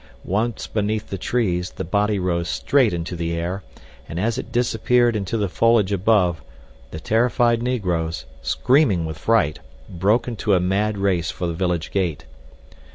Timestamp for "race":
10.97-11.29